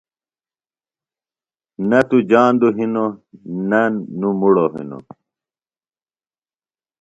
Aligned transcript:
نہ 1.89 1.99
تو 2.09 2.17
جاندوۡ 2.29 2.75
ہِنوۡ 2.77 3.11
نہ 3.69 3.81
نوۡ 4.19 4.35
مُڑو 4.39 4.65
ہِنوۡ۔ 4.73 5.05